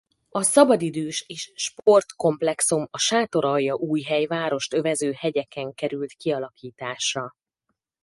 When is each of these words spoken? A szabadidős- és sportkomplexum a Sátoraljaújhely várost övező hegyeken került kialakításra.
A 0.29 0.43
szabadidős- 0.43 1.23
és 1.29 1.51
sportkomplexum 1.55 2.87
a 2.91 2.97
Sátoraljaújhely 2.97 4.25
várost 4.25 4.73
övező 4.73 5.11
hegyeken 5.11 5.73
került 5.73 6.11
kialakításra. 6.13 7.35